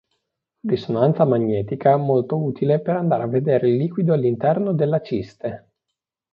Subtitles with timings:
[0.63, 5.69] Risonanza magnetica molto utile per andare a vedere il liquido all'interno della ciste.